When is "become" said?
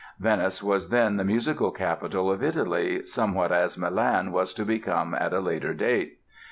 4.65-5.13